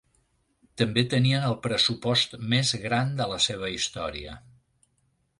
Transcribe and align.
També 0.81 1.01
tenien 1.09 1.43
el 1.49 1.57
pressupost 1.65 2.33
més 2.53 2.71
gran 2.85 3.13
de 3.19 3.27
la 3.33 3.37
seva 3.49 3.69
història. 3.75 4.35